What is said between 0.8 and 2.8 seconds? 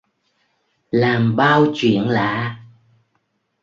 Làm bao chuyện lạ